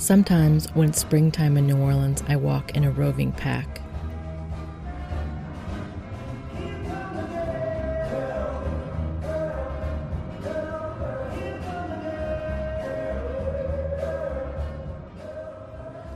Sometimes, 0.00 0.66
when 0.74 0.88
it's 0.88 0.98
springtime 0.98 1.58
in 1.58 1.66
New 1.66 1.76
Orleans, 1.76 2.24
I 2.26 2.34
walk 2.36 2.74
in 2.74 2.84
a 2.84 2.90
roving 2.90 3.32
pack. 3.32 3.82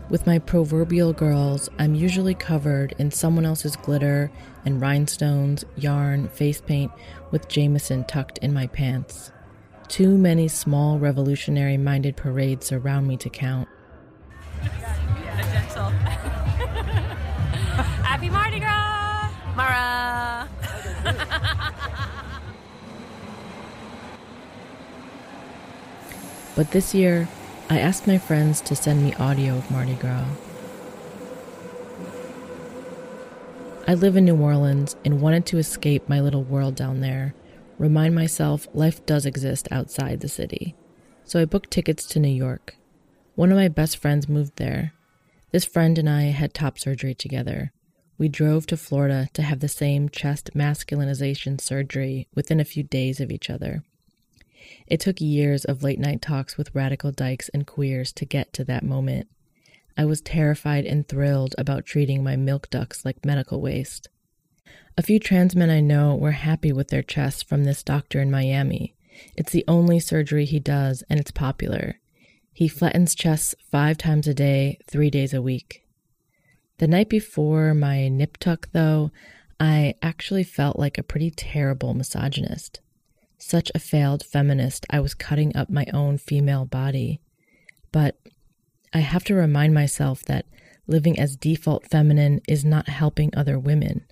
With 0.09 0.27
my 0.27 0.39
proverbial 0.39 1.13
girls, 1.13 1.69
I'm 1.79 1.95
usually 1.95 2.35
covered 2.35 2.95
in 2.99 3.11
someone 3.11 3.45
else's 3.45 3.77
glitter 3.77 4.33
and 4.65 4.81
rhinestones, 4.81 5.63
yarn, 5.77 6.29
face 6.29 6.63
paint, 6.63 6.91
with 7.31 7.49
Jameson 7.49 8.05
tucked 8.05 8.39
in 8.39 8.55
my 8.55 8.67
pants. 8.67 9.31
Too 9.89 10.17
many 10.17 10.49
small 10.49 10.99
revolutionary 10.99 11.77
minded 11.77 12.17
parades 12.17 12.67
surround 12.67 13.07
me 13.07 13.19
to 13.19 13.29
count. 13.29 13.69
But 26.55 26.71
this 26.71 26.95
year, 26.95 27.29
I 27.69 27.81
asked 27.81 28.07
my 28.07 28.19
friends 28.19 28.61
to 28.63 28.77
send 28.77 29.03
me 29.03 29.15
audio 29.15 29.57
of 29.57 29.71
Mardi 29.71 29.95
Gras. 29.95 30.27
I 33.87 33.95
live 33.95 34.17
in 34.17 34.25
New 34.25 34.37
Orleans 34.37 34.97
and 35.05 35.21
wanted 35.21 35.45
to 35.47 35.59
escape 35.59 36.09
my 36.09 36.21
little 36.21 36.43
world 36.43 36.75
down 36.75 37.01
there, 37.01 37.35
remind 37.79 38.15
myself 38.15 38.69
life 38.73 39.05
does 39.05 39.27
exist 39.27 39.69
outside 39.71 40.21
the 40.21 40.29
city. 40.29 40.75
So 41.25 41.41
I 41.41 41.45
booked 41.45 41.71
tickets 41.71 42.07
to 42.07 42.21
New 42.21 42.29
York. 42.29 42.77
One 43.35 43.51
of 43.51 43.59
my 43.59 43.69
best 43.69 43.97
friends 43.97 44.29
moved 44.29 44.57
there. 44.57 44.93
This 45.51 45.65
friend 45.65 45.99
and 45.99 46.09
I 46.09 46.25
had 46.25 46.55
top 46.55 46.79
surgery 46.79 47.15
together. 47.15 47.73
We 48.17 48.29
drove 48.29 48.67
to 48.69 48.77
Florida 48.77 49.29
to 49.35 49.43
have 49.43 49.61
the 49.61 49.69
same 49.69 50.09
chest 50.09 50.51
masculinization 50.55 51.61
surgery 51.61 52.29
within 52.35 52.61
a 52.61 52.65
few 52.65 52.85
days 52.85 53.21
of 53.21 53.31
each 53.31 53.51
other. 53.51 53.83
It 54.87 55.01
took 55.01 55.21
years 55.21 55.65
of 55.65 55.83
late 55.83 55.99
night 55.99 56.23
talks 56.23 56.57
with 56.57 56.75
radical 56.75 57.13
dykes 57.13 57.49
and 57.51 57.67
queers 57.67 58.13
to 58.13 58.25
get 58.25 58.53
to 58.55 58.65
that 58.65 58.83
moment. 58.83 59.29
I 59.97 60.05
was 60.05 60.21
terrified 60.21 60.85
and 60.85 61.07
thrilled 61.07 61.55
about 61.57 61.87
treating 61.87 62.25
my 62.25 62.37
milk 62.37 62.69
ducts 62.71 63.05
like 63.05 63.25
medical 63.25 63.61
waste. 63.61 64.09
A 64.97 65.03
few 65.03 65.19
trans 65.19 65.55
men 65.55 65.71
I 65.71 65.81
know 65.81 66.15
were 66.15 66.33
happy 66.33 66.73
with 66.73 66.89
their 66.89 67.03
chests 67.03 67.43
from 67.43 67.65
this 67.65 67.83
doctor 67.83 68.21
in 68.21 68.31
Miami. 68.31 68.95
It's 69.37 69.53
the 69.53 69.65
only 69.69 70.01
surgery 70.01 70.45
he 70.45 70.59
does, 70.59 71.03
and 71.09 71.21
it's 71.21 71.31
popular. 71.31 72.01
He 72.53 72.69
flattens 72.69 73.15
chests 73.15 73.55
five 73.71 73.99
times 73.99 74.29
a 74.29 74.35
day, 74.35 74.79
three 74.89 75.11
days 75.11 75.35
a 75.35 75.43
week. 75.43 75.85
The 76.79 76.87
night 76.87 77.09
before 77.09 77.75
my 77.75 78.09
nip 78.09 78.37
tuck, 78.39 78.69
though, 78.73 79.11
I 79.61 79.95
actually 80.03 80.45
felt 80.45 80.79
like 80.79 80.99
a 80.99 81.03
pretty 81.03 81.31
terrible 81.31 81.95
misogynist. 81.95 82.81
Such 83.47 83.71
a 83.75 83.79
failed 83.79 84.25
feminist, 84.25 84.87
I 84.89 85.01
was 85.01 85.13
cutting 85.13 85.55
up 85.55 85.69
my 85.69 85.85
own 85.93 86.17
female 86.17 86.65
body. 86.65 87.21
But 87.93 88.19
I 88.95 89.01
have 89.01 89.23
to 89.25 89.35
remind 89.35 89.75
myself 89.75 90.23
that 90.23 90.47
living 90.87 91.19
as 91.19 91.37
default 91.37 91.87
feminine 91.87 92.41
is 92.49 92.65
not 92.65 92.89
helping 92.89 93.37
other 93.37 93.59
women. 93.59 94.07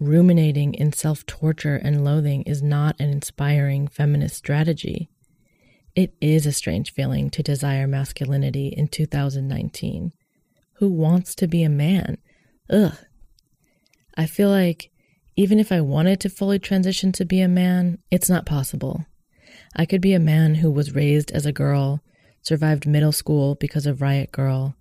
Ruminating 0.00 0.72
in 0.72 0.94
self 0.94 1.26
torture 1.26 1.76
and 1.76 2.06
loathing 2.06 2.40
is 2.44 2.62
not 2.62 2.98
an 2.98 3.10
inspiring 3.10 3.86
feminist 3.86 4.36
strategy. 4.36 5.10
It 5.94 6.14
is 6.22 6.46
a 6.46 6.52
strange 6.52 6.90
feeling 6.90 7.28
to 7.32 7.42
desire 7.42 7.86
masculinity 7.86 8.68
in 8.68 8.88
2019. 8.88 10.12
Who 10.76 10.88
wants 10.88 11.34
to 11.34 11.46
be 11.46 11.64
a 11.64 11.68
man? 11.68 12.16
Ugh. 12.70 12.96
I 14.16 14.24
feel 14.24 14.48
like 14.48 14.90
even 15.36 15.58
if 15.58 15.72
I 15.72 15.80
wanted 15.80 16.20
to 16.20 16.28
fully 16.28 16.58
transition 16.58 17.10
to 17.12 17.24
be 17.24 17.40
a 17.40 17.48
man, 17.48 17.98
it's 18.10 18.30
not 18.30 18.46
possible. 18.46 19.06
I 19.74 19.84
could 19.84 20.00
be 20.00 20.14
a 20.14 20.20
man 20.20 20.56
who 20.56 20.70
was 20.70 20.94
raised 20.94 21.32
as 21.32 21.44
a 21.44 21.52
girl, 21.52 22.00
survived 22.42 22.86
middle 22.86 23.10
school 23.10 23.56
because 23.56 23.84
of 23.86 24.00
Riot 24.00 24.30
Grrrl, 24.30 24.74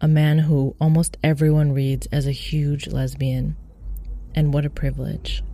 a 0.00 0.08
man 0.08 0.40
who 0.40 0.74
almost 0.80 1.16
everyone 1.22 1.72
reads 1.72 2.08
as 2.10 2.26
a 2.26 2.32
huge 2.32 2.88
lesbian. 2.88 3.56
And 4.34 4.52
what 4.52 4.64
a 4.64 4.70
privilege. 4.70 5.44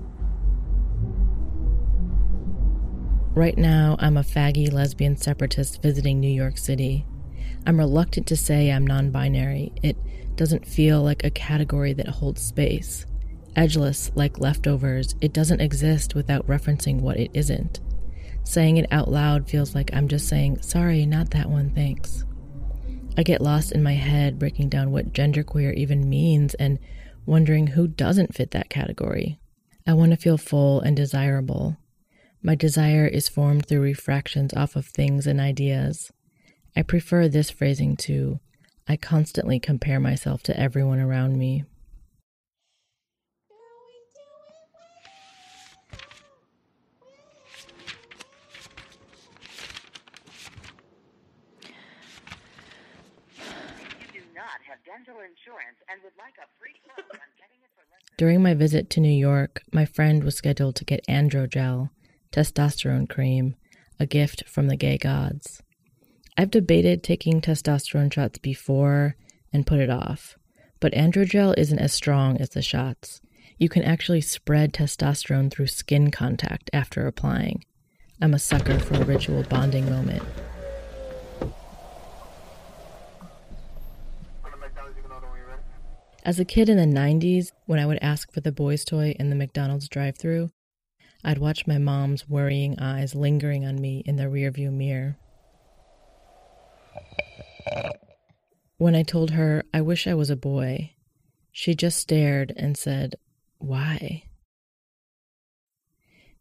Right 3.34 3.58
now, 3.58 3.97
I'm 3.98 4.16
a 4.16 4.22
faggy 4.22 4.72
lesbian 4.72 5.16
separatist 5.16 5.82
visiting 5.82 6.20
New 6.20 6.28
York 6.31 6.56
City. 6.56 7.04
I'm 7.66 7.78
reluctant 7.78 8.26
to 8.28 8.37
say 8.37 8.70
I'm 8.70 8.87
non 8.87 9.10
binary. 9.10 9.72
It 9.82 9.97
doesn't 10.37 10.66
feel 10.66 11.03
like 11.03 11.25
a 11.25 11.31
category 11.31 11.92
that 11.92 12.08
holds 12.08 12.41
space 12.41 13.04
edgeless 13.58 14.12
like 14.14 14.38
leftovers, 14.38 15.16
it 15.20 15.32
doesn't 15.32 15.60
exist 15.60 16.14
without 16.14 16.46
referencing 16.46 17.00
what 17.00 17.19
it 17.19 17.30
isn't. 17.34 17.80
Saying 18.44 18.76
it 18.76 18.86
out 18.92 19.10
loud 19.10 19.50
feels 19.50 19.74
like 19.74 19.91
I'm 19.92 20.06
just 20.06 20.28
saying, 20.28 20.62
sorry, 20.62 21.04
not 21.04 21.30
that 21.32 21.50
one, 21.50 21.70
thanks. 21.70 22.24
I 23.16 23.24
get 23.24 23.42
lost 23.42 23.72
in 23.72 23.82
my 23.82 23.94
head 23.94 24.38
breaking 24.38 24.69
down 24.69 24.92
what 24.92 25.12
genderqueer 25.12 25.74
even 25.74 26.08
means 26.08 26.54
and 26.54 26.78
wondering 27.26 27.66
who 27.66 27.88
doesn't 27.88 28.32
fit 28.32 28.52
that 28.52 28.70
category. 28.70 29.41
I 29.84 29.92
want 29.92 30.12
to 30.12 30.16
feel 30.16 30.38
full 30.38 30.80
and 30.80 30.96
desirable. 30.96 31.76
My 32.40 32.54
desire 32.54 33.08
is 33.08 33.28
formed 33.28 33.66
through 33.66 33.80
refractions 33.80 34.54
off 34.54 34.76
of 34.76 34.86
things 34.86 35.26
and 35.26 35.40
ideas. 35.40 36.12
I 36.76 36.82
prefer 36.82 37.26
this 37.26 37.50
phrasing 37.50 37.96
to 37.96 38.38
I 38.86 38.96
constantly 38.96 39.58
compare 39.58 39.98
myself 39.98 40.44
to 40.44 40.58
everyone 40.58 41.00
around 41.00 41.36
me. 41.36 41.64
During 58.16 58.42
my 58.42 58.54
visit 58.54 58.90
to 58.90 59.00
New 59.00 59.08
York, 59.08 59.62
my 59.72 59.84
friend 59.84 60.24
was 60.24 60.36
scheduled 60.36 60.76
to 60.76 60.84
get 60.84 61.06
androgel, 61.06 61.90
testosterone 62.32 63.08
cream, 63.08 63.54
a 64.00 64.06
gift 64.06 64.44
from 64.48 64.68
the 64.68 64.76
gay 64.76 64.98
gods. 64.98 65.62
I've 66.36 66.50
debated 66.50 67.02
taking 67.02 67.40
testosterone 67.40 68.12
shots 68.12 68.38
before 68.38 69.16
and 69.52 69.66
put 69.66 69.80
it 69.80 69.90
off, 69.90 70.36
but 70.80 70.92
androgel 70.92 71.54
isn't 71.56 71.78
as 71.78 71.92
strong 71.92 72.40
as 72.40 72.50
the 72.50 72.62
shots. 72.62 73.20
You 73.56 73.68
can 73.68 73.82
actually 73.82 74.20
spread 74.20 74.72
testosterone 74.72 75.50
through 75.50 75.66
skin 75.66 76.10
contact 76.10 76.70
after 76.72 77.06
applying. 77.06 77.64
I'm 78.20 78.34
a 78.34 78.38
sucker 78.38 78.78
for 78.78 78.94
a 78.94 79.04
ritual 79.04 79.44
bonding 79.44 79.88
moment. 79.88 80.22
As 86.28 86.38
a 86.38 86.44
kid 86.44 86.68
in 86.68 86.76
the 86.76 87.00
90s, 87.00 87.52
when 87.64 87.78
I 87.78 87.86
would 87.86 88.00
ask 88.02 88.30
for 88.30 88.42
the 88.42 88.52
boys' 88.52 88.84
toy 88.84 89.16
in 89.18 89.30
the 89.30 89.34
McDonald's 89.34 89.88
drive 89.88 90.18
through, 90.18 90.50
I'd 91.24 91.38
watch 91.38 91.66
my 91.66 91.78
mom's 91.78 92.28
worrying 92.28 92.78
eyes 92.78 93.14
lingering 93.14 93.64
on 93.64 93.80
me 93.80 94.02
in 94.04 94.16
the 94.16 94.24
rearview 94.24 94.70
mirror. 94.70 95.16
When 98.76 98.94
I 98.94 99.04
told 99.04 99.30
her 99.30 99.64
I 99.72 99.80
wish 99.80 100.06
I 100.06 100.12
was 100.12 100.28
a 100.28 100.36
boy, 100.36 100.92
she 101.50 101.74
just 101.74 101.96
stared 101.96 102.52
and 102.58 102.76
said, 102.76 103.14
Why? 103.56 104.24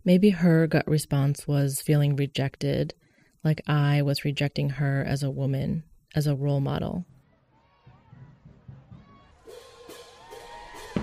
Maybe 0.04 0.31
her 0.31 0.68
gut 0.68 0.86
response 0.86 1.48
was 1.48 1.80
feeling 1.80 2.18
rejected, 2.18 2.94
like 3.42 3.62
I 3.68 4.01
was 4.01 4.25
rejecting 4.25 4.72
her 4.72 5.01
as 5.07 5.24
a 5.24 5.31
woman, 5.31 5.86
as 6.13 6.28
a 6.28 6.36
role 6.36 6.60
model. 6.60 7.06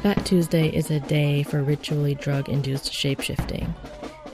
Fat 0.04 0.26
Tuesday 0.26 0.68
is 0.68 0.90
a 0.90 1.00
day 1.00 1.42
for 1.42 1.62
ritually 1.62 2.14
drug 2.14 2.50
induced 2.50 2.92
shapeshifting. 2.92 3.72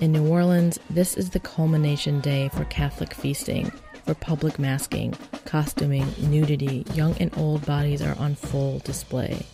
In 0.01 0.11
New 0.11 0.27
Orleans, 0.27 0.81
this 0.91 1.17
is 1.17 1.31
the 1.31 1.39
culmination 1.39 2.21
day 2.21 2.49
for 2.49 2.65
Catholic 2.65 3.15
feasting, 3.15 3.71
for 4.05 4.15
public 4.15 4.59
masking, 4.59 5.15
costuming, 5.45 6.13
nudity. 6.19 6.85
Young 6.95 7.17
and 7.19 7.31
old 7.39 7.65
bodies 7.67 8.03
are 8.03 8.19
on 8.19 8.35
full 8.35 8.81
display. 8.81 9.47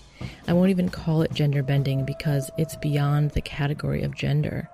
I 0.48 0.54
won't 0.54 0.70
even 0.70 0.88
call 0.88 1.20
it 1.20 1.34
gender 1.34 1.62
bending 1.62 2.06
because 2.06 2.50
it's 2.56 2.76
beyond 2.76 3.32
the 3.32 3.42
category 3.42 4.02
of 4.02 4.14
gender. 4.14 4.70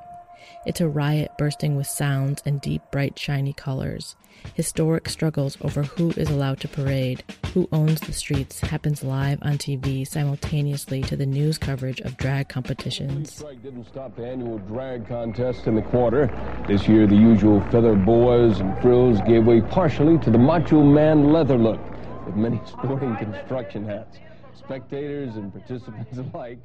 It's 0.65 0.81
a 0.81 0.89
riot 0.89 1.33
bursting 1.39 1.75
with 1.75 1.89
sounds 1.89 2.41
and 2.47 2.61
deep, 2.61 2.83
bright, 2.93 3.19
shiny 3.19 3.53
colors. 3.53 4.15
Historic 4.55 5.09
struggles 5.09 5.59
over 5.61 5.83
who 5.83 6.11
is 6.11 6.31
allowed 6.31 6.61
to 6.61 6.69
parade, 6.69 7.25
who 7.53 7.69
owns 7.73 8.01
the 8.01 8.13
streets, 8.13 8.61
happens 8.61 9.03
live 9.03 9.41
on 9.43 9.59
TV 9.59 10.07
simultaneously 10.07 11.03
to 11.03 11.17
the 11.17 11.27
news 11.27 11.59
coverage 11.59 12.01
of 12.03 12.17
drag 12.17 12.49
competitions. 12.49 13.35
Strike 13.35 13.61
didn't 13.65 13.89
stop 13.89 14.15
the 14.15 14.25
annual 14.25 14.59
drag 14.59 15.09
contest 15.09 15.67
in 15.67 15.75
the 15.75 15.83
quarter. 15.83 16.29
This 16.69 16.87
year, 16.87 17.09
the 17.09 17.17
usual 17.17 17.61
feather 17.73 17.97
boas 17.97 18.61
and 18.61 18.81
frills 18.81 19.21
gave 19.23 19.45
way 19.45 19.63
partially 19.63 20.17
to 20.19 20.31
the 20.31 20.39
macho 20.39 20.81
man 20.81 21.33
leather 21.33 21.59
look. 21.59 21.81
with 22.25 22.37
many 22.37 22.61
sporting 22.67 23.17
construction 23.17 23.85
hats. 23.85 24.19
Spectators 24.59 25.37
and 25.37 25.53
participants 25.53 26.19
alike, 26.35 26.61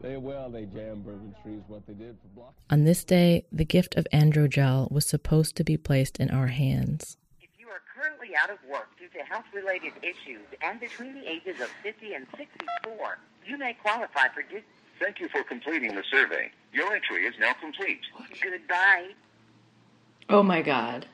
they, 0.00 0.16
well, 0.16 0.48
they 0.50 0.64
jammed 0.66 1.04
Bourbon 1.04 1.34
Street 1.40 1.56
is 1.56 1.64
what 1.68 1.86
they 1.86 1.94
did 1.94 2.16
for 2.20 2.28
blocks. 2.40 2.54
On 2.70 2.84
this 2.84 3.04
day, 3.04 3.44
the 3.50 3.64
gift 3.64 3.96
of 3.96 4.06
androgel 4.12 4.90
was 4.90 5.06
supposed 5.06 5.56
to 5.56 5.64
be 5.64 5.76
placed 5.76 6.18
in 6.18 6.30
our 6.30 6.48
hands. 6.48 7.16
If 7.40 7.50
you 7.58 7.66
are 7.68 7.80
currently 7.94 8.28
out 8.40 8.50
of 8.50 8.58
work 8.70 8.88
due 8.98 9.08
to 9.08 9.24
health-related 9.24 9.92
issues 10.02 10.42
and 10.62 10.78
between 10.78 11.14
the 11.14 11.28
ages 11.28 11.60
of 11.60 11.68
50 11.82 12.14
and 12.14 12.26
64, 12.36 13.18
you 13.46 13.58
may 13.58 13.74
qualify 13.74 14.28
for 14.34 14.42
dis- 14.42 14.62
Thank 14.98 15.20
you 15.20 15.28
for 15.28 15.42
completing 15.42 15.94
the 15.94 16.02
survey. 16.10 16.50
Your 16.72 16.94
entry 16.94 17.26
is 17.26 17.34
now 17.38 17.52
complete. 17.60 18.00
Goodbye. 18.42 19.08
Oh 20.30 20.42
my 20.42 20.62
god. 20.62 21.06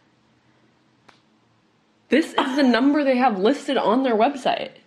This 2.09 2.27
is 2.35 2.57
the 2.57 2.63
number 2.63 3.03
they 3.03 3.17
have 3.17 3.39
listed 3.39 3.77
on 3.77 4.03
their 4.03 4.15
website. 4.15 4.82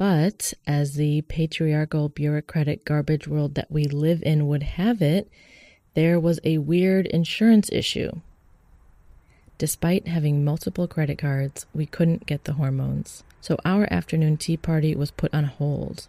But 0.00 0.54
as 0.66 0.94
the 0.94 1.20
patriarchal, 1.20 2.08
bureaucratic 2.08 2.86
garbage 2.86 3.28
world 3.28 3.54
that 3.56 3.70
we 3.70 3.84
live 3.84 4.22
in 4.22 4.48
would 4.48 4.62
have 4.62 5.02
it, 5.02 5.30
there 5.92 6.18
was 6.18 6.40
a 6.42 6.56
weird 6.56 7.04
insurance 7.08 7.68
issue. 7.70 8.10
Despite 9.58 10.08
having 10.08 10.42
multiple 10.42 10.88
credit 10.88 11.18
cards, 11.18 11.66
we 11.74 11.84
couldn't 11.84 12.24
get 12.24 12.44
the 12.44 12.54
hormones. 12.54 13.24
So 13.42 13.58
our 13.62 13.86
afternoon 13.92 14.38
tea 14.38 14.56
party 14.56 14.96
was 14.96 15.10
put 15.10 15.34
on 15.34 15.44
hold. 15.44 16.08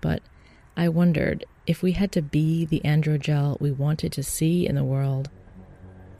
But 0.00 0.22
I 0.76 0.88
wondered 0.88 1.44
if 1.66 1.82
we 1.82 1.90
had 1.90 2.12
to 2.12 2.22
be 2.22 2.64
the 2.64 2.82
androgel 2.84 3.60
we 3.60 3.72
wanted 3.72 4.12
to 4.12 4.22
see 4.22 4.64
in 4.64 4.76
the 4.76 4.84
world, 4.84 5.28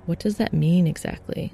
what 0.05 0.19
does 0.19 0.37
that 0.39 0.53
mean 0.53 0.89
exactly? 0.89 1.53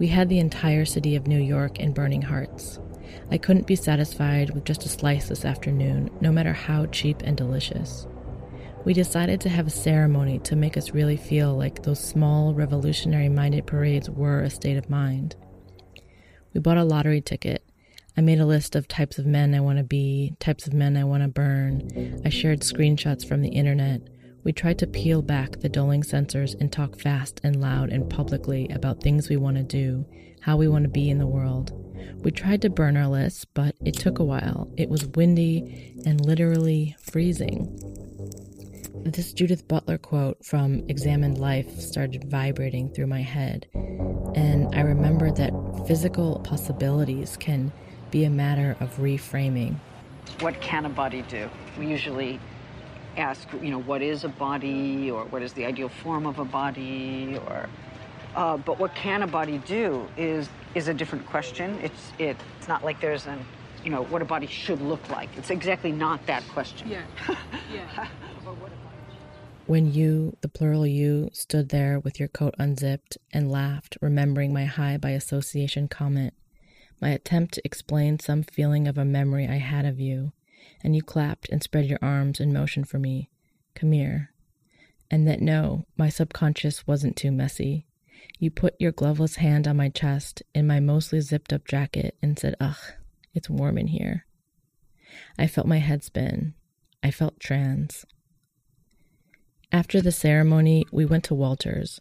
We 0.00 0.08
had 0.08 0.28
the 0.28 0.40
entire 0.40 0.84
city 0.84 1.14
of 1.14 1.28
New 1.28 1.40
York 1.40 1.78
in 1.78 1.92
burning 1.92 2.22
hearts. 2.22 2.80
I 3.30 3.38
couldn't 3.38 3.66
be 3.66 3.76
satisfied 3.76 4.50
with 4.50 4.64
just 4.64 4.84
a 4.84 4.88
slice 4.88 5.28
this 5.28 5.44
afternoon, 5.44 6.10
no 6.20 6.32
matter 6.32 6.52
how 6.52 6.86
cheap 6.86 7.22
and 7.22 7.36
delicious. 7.36 8.06
We 8.84 8.94
decided 8.94 9.40
to 9.42 9.48
have 9.48 9.66
a 9.66 9.70
ceremony 9.70 10.38
to 10.40 10.56
make 10.56 10.76
us 10.76 10.94
really 10.94 11.16
feel 11.16 11.56
like 11.56 11.82
those 11.82 12.00
small 12.00 12.54
revolutionary 12.54 13.28
minded 13.28 13.66
parades 13.66 14.10
were 14.10 14.42
a 14.42 14.50
state 14.50 14.76
of 14.76 14.90
mind. 14.90 15.36
We 16.52 16.60
bought 16.60 16.78
a 16.78 16.84
lottery 16.84 17.20
ticket 17.20 17.64
I 18.14 18.20
made 18.20 18.40
a 18.40 18.46
list 18.46 18.76
of 18.76 18.88
types 18.88 19.18
of 19.18 19.24
men 19.24 19.54
I 19.54 19.60
want 19.60 19.78
to 19.78 19.84
be, 19.84 20.36
types 20.38 20.66
of 20.66 20.74
men 20.74 20.98
I 20.98 21.04
want 21.04 21.22
to 21.22 21.28
burn. 21.28 22.20
I 22.24 22.28
shared 22.28 22.60
screenshots 22.60 23.26
from 23.26 23.40
the 23.40 23.48
internet. 23.48 24.02
We 24.44 24.52
tried 24.52 24.78
to 24.80 24.86
peel 24.86 25.22
back 25.22 25.60
the 25.60 25.70
dulling 25.70 26.02
sensors 26.02 26.54
and 26.60 26.70
talk 26.70 26.98
fast 26.98 27.40
and 27.42 27.60
loud 27.60 27.88
and 27.88 28.10
publicly 28.10 28.68
about 28.68 29.02
things 29.02 29.30
we 29.30 29.38
want 29.38 29.56
to 29.56 29.62
do, 29.62 30.04
how 30.40 30.58
we 30.58 30.68
want 30.68 30.82
to 30.84 30.90
be 30.90 31.08
in 31.08 31.18
the 31.18 31.26
world. 31.26 31.72
We 32.22 32.30
tried 32.30 32.62
to 32.62 32.70
burn 32.70 32.96
our 32.96 33.08
lists, 33.08 33.44
but 33.44 33.74
it 33.84 33.94
took 33.94 34.18
a 34.18 34.24
while. 34.24 34.70
It 34.76 34.88
was 34.88 35.06
windy 35.06 35.94
and 36.06 36.24
literally 36.24 36.96
freezing. 37.00 37.78
This 39.04 39.32
Judith 39.32 39.66
Butler 39.66 39.98
quote 39.98 40.44
from 40.44 40.84
Examined 40.88 41.38
Life 41.38 41.80
started 41.80 42.30
vibrating 42.30 42.90
through 42.90 43.08
my 43.08 43.20
head, 43.20 43.66
and 44.34 44.72
I 44.74 44.82
remembered 44.82 45.36
that 45.36 45.52
physical 45.86 46.38
possibilities 46.40 47.36
can 47.36 47.72
be 48.10 48.24
a 48.24 48.30
matter 48.30 48.76
of 48.78 48.96
reframing. 48.98 49.76
What 50.40 50.60
can 50.60 50.86
a 50.86 50.88
body 50.88 51.22
do? 51.22 51.50
We 51.78 51.88
usually 51.88 52.38
ask, 53.16 53.48
you 53.60 53.70
know, 53.70 53.80
what 53.80 54.02
is 54.02 54.24
a 54.24 54.28
body 54.28 55.10
or 55.10 55.24
what 55.24 55.42
is 55.42 55.52
the 55.52 55.64
ideal 55.64 55.88
form 55.88 56.26
of 56.26 56.38
a 56.38 56.44
body 56.44 57.38
or 57.48 57.68
uh, 58.34 58.56
but 58.56 58.78
what 58.78 58.94
can 58.94 59.22
a 59.22 59.26
body 59.26 59.58
do 59.66 60.08
is 60.16 60.48
is 60.74 60.88
a 60.88 60.94
different 60.94 61.26
question. 61.26 61.78
It's 61.82 62.12
it, 62.18 62.36
it's 62.58 62.68
not 62.68 62.84
like 62.84 63.00
there's 63.00 63.26
an 63.26 63.44
you 63.84 63.90
know 63.90 64.04
what 64.04 64.22
a 64.22 64.24
body 64.24 64.46
should 64.46 64.80
look 64.80 65.08
like. 65.10 65.28
It's 65.36 65.50
exactly 65.50 65.92
not 65.92 66.24
that 66.26 66.42
question. 66.48 66.88
Yeah. 66.88 67.02
Yeah. 67.72 68.06
when 69.66 69.92
you, 69.94 70.36
the 70.42 70.48
plural 70.48 70.86
you, 70.86 71.30
stood 71.32 71.70
there 71.70 71.98
with 71.98 72.18
your 72.20 72.28
coat 72.28 72.54
unzipped 72.58 73.16
and 73.32 73.50
laughed, 73.50 73.96
remembering 74.02 74.52
my 74.52 74.66
high 74.66 74.98
by 74.98 75.10
association 75.10 75.88
comment, 75.88 76.34
my 77.00 77.08
attempt 77.08 77.54
to 77.54 77.62
explain 77.64 78.18
some 78.18 78.42
feeling 78.42 78.86
of 78.86 78.98
a 78.98 79.06
memory 79.06 79.48
I 79.48 79.56
had 79.56 79.86
of 79.86 79.98
you, 79.98 80.32
and 80.84 80.94
you 80.94 81.02
clapped 81.02 81.48
and 81.48 81.62
spread 81.62 81.86
your 81.86 81.98
arms 82.02 82.40
in 82.40 82.52
motion 82.52 82.84
for 82.84 82.98
me. 82.98 83.30
Come 83.74 83.92
here. 83.92 84.32
And 85.10 85.26
that 85.26 85.40
no, 85.40 85.86
my 85.96 86.10
subconscious 86.10 86.86
wasn't 86.86 87.16
too 87.16 87.32
messy. 87.32 87.86
You 88.38 88.50
put 88.50 88.74
your 88.78 88.92
gloveless 88.92 89.36
hand 89.36 89.68
on 89.68 89.76
my 89.76 89.88
chest 89.88 90.42
in 90.54 90.66
my 90.66 90.80
mostly 90.80 91.20
zipped 91.20 91.52
up 91.52 91.66
jacket 91.66 92.16
and 92.22 92.38
said, 92.38 92.56
Ugh, 92.60 92.76
it's 93.34 93.50
warm 93.50 93.78
in 93.78 93.88
here. 93.88 94.26
I 95.38 95.46
felt 95.46 95.66
my 95.66 95.78
head 95.78 96.02
spin. 96.02 96.54
I 97.02 97.10
felt 97.10 97.40
trans. 97.40 98.04
After 99.70 100.00
the 100.00 100.12
ceremony, 100.12 100.84
we 100.92 101.04
went 101.04 101.24
to 101.24 101.34
Walter's, 101.34 101.98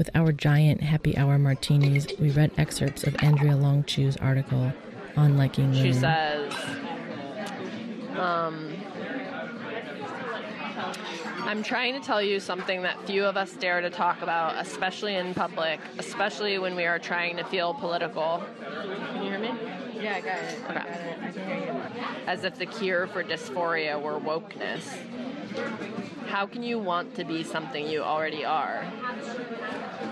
with 0.00 0.08
our 0.14 0.32
giant 0.32 0.82
happy 0.82 1.14
hour 1.18 1.38
martinis, 1.38 2.06
we 2.18 2.30
read 2.30 2.52
excerpts 2.56 3.04
of 3.04 3.14
Andrea 3.22 3.54
Long 3.54 3.84
Chu's 3.84 4.16
article 4.16 4.72
on 5.14 5.36
liking 5.36 5.72
women. 5.72 5.84
She 5.84 5.92
says, 5.92 6.54
um, 8.16 8.72
I'm 11.40 11.62
trying 11.62 11.94
to 11.94 12.00
tell 12.00 12.22
you 12.22 12.38
something 12.40 12.82
that 12.82 13.06
few 13.06 13.24
of 13.24 13.36
us 13.36 13.52
dare 13.54 13.80
to 13.80 13.90
talk 13.90 14.22
about, 14.22 14.54
especially 14.64 15.16
in 15.16 15.34
public, 15.34 15.80
especially 15.98 16.58
when 16.58 16.76
we 16.76 16.84
are 16.84 16.98
trying 16.98 17.36
to 17.36 17.44
feel 17.44 17.74
political. 17.74 18.42
Can 18.60 19.22
you 19.24 19.30
hear 19.30 19.38
me? 19.38 19.50
Yeah, 20.00 20.16
I 20.16 20.20
got 20.20 20.38
it. 20.38 20.58
Okay. 20.64 20.70
I 20.70 20.74
got 20.74 20.86
it. 20.86 21.18
I 21.22 21.30
can 21.32 21.46
hear 21.46 21.74
you. 21.74 21.80
As 22.26 22.44
if 22.44 22.56
the 22.58 22.66
cure 22.66 23.06
for 23.06 23.24
dysphoria 23.24 24.00
were 24.00 24.18
wokeness. 24.18 24.96
How 26.28 26.46
can 26.46 26.62
you 26.62 26.78
want 26.78 27.14
to 27.16 27.24
be 27.24 27.42
something 27.42 27.88
you 27.88 28.02
already 28.02 28.44
are? 28.44 28.84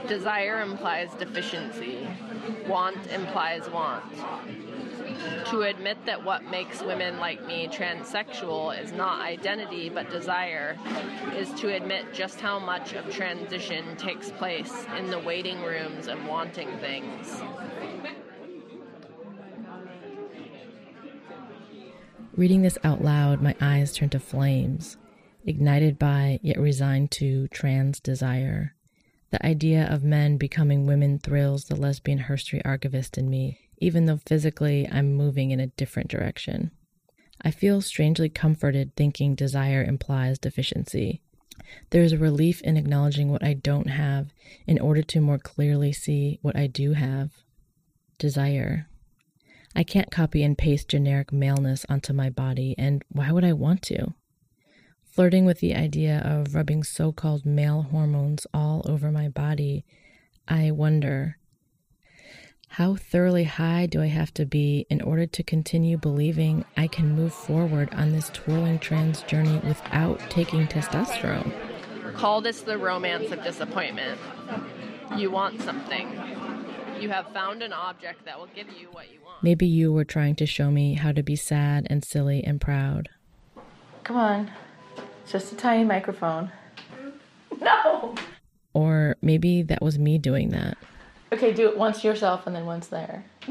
Desire 0.09 0.61
implies 0.63 1.11
deficiency. 1.15 2.09
Want 2.67 3.07
implies 3.07 3.71
want. 3.71 4.05
To 5.51 5.63
admit 5.63 5.99
that 6.07 6.25
what 6.25 6.45
makes 6.45 6.83
women 6.83 7.19
like 7.19 7.45
me 7.47 7.69
transsexual 7.69 8.79
is 8.81 8.93
not 8.93 9.21
identity 9.21 9.89
but 9.89 10.11
desire 10.11 10.79
is 11.35 11.53
to 11.55 11.75
admit 11.75 12.13
just 12.13 12.41
how 12.41 12.59
much 12.59 12.93
of 12.93 13.11
transition 13.11 13.97
takes 13.97 14.31
place 14.31 14.87
in 14.97 15.11
the 15.11 15.19
waiting 15.19 15.63
rooms 15.63 16.07
and 16.07 16.27
wanting 16.27 16.69
things. 16.79 17.41
Reading 22.37 22.63
this 22.63 22.79
out 22.85 23.03
loud, 23.03 23.43
my 23.43 23.57
eyes 23.61 23.93
turned 23.93 24.13
to 24.13 24.21
flames, 24.21 24.97
ignited 25.45 25.99
by 25.99 26.39
yet 26.43 26.61
resigned 26.61 27.11
to 27.11 27.49
trans 27.49 27.99
desire. 27.99 28.77
The 29.31 29.45
idea 29.45 29.87
of 29.91 30.05
men 30.05 30.37
becoming 30.37 30.87
women 30.87 31.19
thrills 31.19 31.65
the 31.65 31.75
lesbian 31.75 32.21
herstory 32.21 32.63
archivist 32.65 33.19
in 33.19 33.29
me, 33.29 33.68
even 33.79 34.07
though 34.07 34.21
physically 34.27 34.89
I'm 34.91 35.15
moving 35.15 35.51
in 35.51 35.61
a 35.61 35.69
different 35.69 36.11
direction. 36.11 36.71
I 37.41 37.51
feel 37.51 37.81
strangely 37.81 38.29
comforted 38.29 38.95
thinking 38.97 39.35
desire 39.35 39.83
implies 39.83 40.39
deficiency. 40.39 41.23
There 41.91 42.03
is 42.03 42.13
a 42.13 42.19
relief 42.19 42.61
in 42.63 42.77
acknowledging 42.77 43.31
what 43.31 43.45
I 43.45 43.55
don't 43.55 43.89
have 43.89 44.33
in 44.67 44.79
order 44.79 45.03
to 45.03 45.21
more 45.21 45.39
clearly 45.39 45.93
see 45.93 46.39
what 46.43 46.57
I 46.57 46.67
do 46.67 46.93
have 46.93 47.31
desire. 48.19 48.89
I 49.77 49.85
can't 49.85 50.11
copy 50.11 50.43
and 50.43 50.59
paste 50.59 50.89
generic 50.89 51.33
maleness 51.33 51.87
onto 51.89 52.13
my 52.13 52.31
body, 52.31 52.75
and 52.77 53.05
why 53.11 53.31
would 53.31 53.45
I 53.45 53.53
want 53.53 53.83
to? 53.83 54.15
Flirting 55.05 55.45
with 55.45 55.61
the 55.61 55.75
idea 55.75 56.19
of 56.25 56.55
rubbing 56.55 56.83
so 56.83 57.13
called 57.13 57.47
male 57.47 57.83
hormones 57.83 58.47
all 58.53 58.83
over 58.89 59.11
my 59.11 59.29
body, 59.29 59.85
I 60.49 60.71
wonder 60.71 61.39
how 62.79 62.95
thoroughly 62.95 63.43
high 63.43 63.87
do 63.87 64.01
I 64.01 64.07
have 64.07 64.33
to 64.35 64.47
be 64.47 64.87
in 64.89 65.03
order 65.03 65.27
to 65.27 65.43
continue 65.43 65.99
believing 65.99 66.65
I 66.77 66.87
can 66.87 67.17
move 67.17 67.35
forward 67.35 67.93
on 67.93 68.13
this 68.13 68.31
twirling 68.33 68.79
trans 68.79 69.23
journey 69.23 69.61
without 69.67 70.21
taking 70.31 70.69
testosterone? 70.69 71.53
Call 72.15 72.41
this 72.41 72.61
the 72.61 72.79
romance 72.79 73.33
of 73.33 73.43
disappointment. 73.43 74.21
You 75.17 75.29
want 75.33 75.61
something. 75.61 76.09
You 77.01 77.09
have 77.09 77.33
found 77.33 77.65
an 77.65 77.73
object 77.73 78.25
that 78.27 78.39
will 78.39 78.47
give 78.55 78.69
you 78.69 78.87
what 78.93 79.13
you 79.13 79.19
want. 79.25 79.43
Maybe 79.43 79.67
you 79.67 79.93
were 79.93 80.05
trying 80.05 80.37
to 80.37 80.47
show 80.47 80.71
me 80.71 80.95
how 80.95 81.11
to 81.11 81.25
be 81.25 81.35
sad 81.35 81.85
and 81.91 82.05
silly 82.05 82.45
and 82.45 82.61
proud. 82.61 83.09
Come 84.05 84.17
on. 84.17 84.53
It's 85.25 85.33
just 85.33 85.53
a 85.53 85.57
tiny 85.57 85.83
microphone. 85.83 86.53
No! 87.61 88.15
Or 88.73 89.17
maybe 89.21 89.63
that 89.63 89.83
was 89.83 89.99
me 89.99 90.17
doing 90.17 90.51
that. 90.51 90.79
Okay, 91.31 91.53
do 91.53 91.69
it 91.69 91.77
once 91.77 92.03
yourself 92.05 92.47
and 92.47 92.57
then 92.57 92.65
once 92.65 92.87
there. 92.87 93.25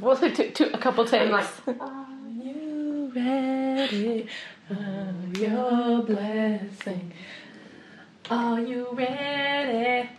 we'll 0.00 0.16
do 0.16 0.34
two, 0.34 0.50
two, 0.50 0.70
a 0.74 0.78
couple 0.78 1.04
takes. 1.04 1.60
Are 1.80 2.06
you 2.34 3.12
ready 3.14 4.26
for 4.66 5.38
your 5.38 6.02
blessing? 6.02 7.12
Are 8.30 8.60
you 8.60 8.88
ready 8.92 10.10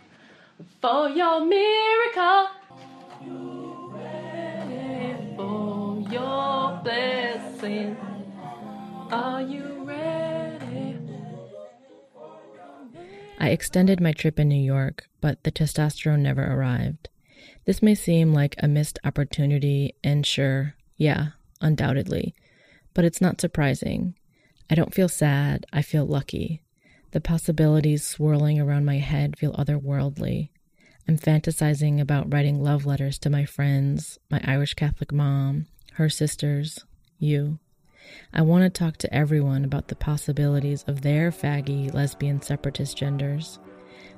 for 0.80 1.08
your 1.10 1.44
miracle? 1.44 2.48
You 3.24 3.92
ready 3.94 5.16
for 5.36 6.04
your 6.10 6.80
blessing? 6.82 7.96
Are 9.10 9.42
you 9.42 9.73
I 13.44 13.48
extended 13.48 14.00
my 14.00 14.12
trip 14.12 14.40
in 14.40 14.48
New 14.48 14.54
York, 14.54 15.06
but 15.20 15.44
the 15.44 15.52
testosterone 15.52 16.20
never 16.20 16.42
arrived. 16.42 17.10
This 17.66 17.82
may 17.82 17.94
seem 17.94 18.32
like 18.32 18.54
a 18.58 18.66
missed 18.66 18.98
opportunity, 19.04 19.94
and 20.02 20.24
sure, 20.24 20.76
yeah, 20.96 21.32
undoubtedly, 21.60 22.34
but 22.94 23.04
it's 23.04 23.20
not 23.20 23.42
surprising. 23.42 24.14
I 24.70 24.74
don't 24.74 24.94
feel 24.94 25.10
sad, 25.10 25.66
I 25.74 25.82
feel 25.82 26.06
lucky. 26.06 26.62
The 27.10 27.20
possibilities 27.20 28.02
swirling 28.02 28.58
around 28.58 28.86
my 28.86 28.96
head 28.96 29.38
feel 29.38 29.52
otherworldly. 29.52 30.48
I'm 31.06 31.18
fantasizing 31.18 32.00
about 32.00 32.32
writing 32.32 32.62
love 32.62 32.86
letters 32.86 33.18
to 33.18 33.28
my 33.28 33.44
friends, 33.44 34.18
my 34.30 34.40
Irish 34.42 34.72
Catholic 34.72 35.12
mom, 35.12 35.66
her 35.96 36.08
sisters, 36.08 36.86
you. 37.18 37.58
I 38.32 38.42
want 38.42 38.64
to 38.64 38.70
talk 38.70 38.96
to 38.98 39.14
everyone 39.14 39.64
about 39.64 39.88
the 39.88 39.96
possibilities 39.96 40.84
of 40.86 41.02
their 41.02 41.30
faggy, 41.30 41.92
lesbian, 41.92 42.42
separatist 42.42 42.96
genders. 42.96 43.58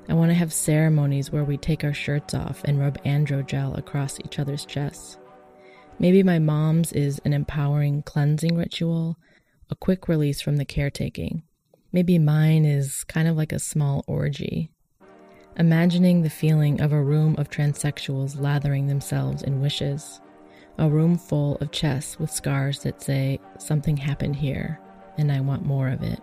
I 0.09 0.13
want 0.13 0.31
to 0.31 0.35
have 0.35 0.53
ceremonies 0.53 1.31
where 1.31 1.43
we 1.43 1.57
take 1.57 1.83
our 1.83 1.93
shirts 1.93 2.33
off 2.33 2.63
and 2.63 2.79
rub 2.79 3.01
androgel 3.03 3.77
across 3.77 4.19
each 4.19 4.39
other's 4.39 4.65
chests. 4.65 5.17
Maybe 5.99 6.23
my 6.23 6.39
mom's 6.39 6.93
is 6.93 7.19
an 7.25 7.33
empowering 7.33 8.03
cleansing 8.03 8.55
ritual, 8.55 9.17
a 9.69 9.75
quick 9.75 10.07
release 10.07 10.41
from 10.41 10.57
the 10.57 10.65
caretaking. 10.65 11.43
Maybe 11.91 12.19
mine 12.19 12.65
is 12.65 13.03
kind 13.03 13.27
of 13.27 13.35
like 13.35 13.51
a 13.51 13.59
small 13.59 14.03
orgy. 14.07 14.71
Imagining 15.57 16.21
the 16.21 16.29
feeling 16.29 16.79
of 16.79 16.91
a 16.91 17.03
room 17.03 17.35
of 17.37 17.49
transsexuals 17.49 18.39
lathering 18.39 18.87
themselves 18.87 19.41
in 19.41 19.59
wishes. 19.59 20.21
A 20.79 20.87
room 20.87 21.17
full 21.17 21.55
of 21.55 21.71
chests 21.71 22.19
with 22.19 22.31
scars 22.31 22.79
that 22.83 23.01
say, 23.01 23.39
something 23.57 23.97
happened 23.97 24.35
here, 24.35 24.79
and 25.17 25.31
I 25.31 25.39
want 25.39 25.65
more 25.65 25.89
of 25.89 26.03
it. 26.03 26.21